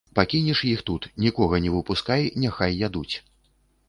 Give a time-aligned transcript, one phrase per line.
[0.17, 3.15] Пакінеш іх тут, нікога не выпускай, няхай ядуць.